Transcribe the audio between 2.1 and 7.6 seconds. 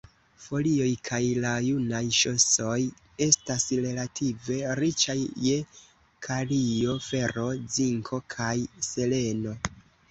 ŝosoj estas relative riĉaj je kalio, fero,